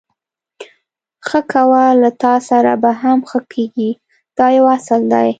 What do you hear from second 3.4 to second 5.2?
کېږي دا یو اصل